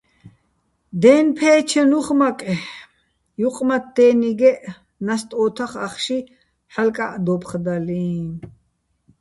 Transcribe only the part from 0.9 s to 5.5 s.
დენფე́ჩენ უ̂ხ მაკე̆, ჲუყმათთდე́ნიგეჸ ნასტ